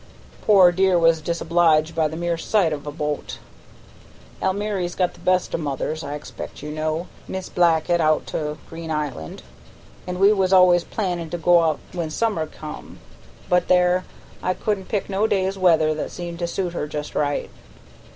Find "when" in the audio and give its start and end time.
11.91-12.09